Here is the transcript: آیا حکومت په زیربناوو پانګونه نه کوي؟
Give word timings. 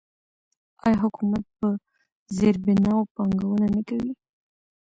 آیا 0.83 0.97
حکومت 1.03 1.43
په 1.57 1.67
زیربناوو 2.37 3.09
پانګونه 3.15 3.67
نه 3.75 3.81
کوي؟ 3.89 4.11